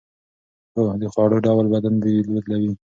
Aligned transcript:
هو، 0.75 0.83
د 1.01 1.03
خوړو 1.13 1.37
ډول 1.47 1.65
بدن 1.73 1.93
بوی 2.01 2.17
بدلوي. 2.33 2.73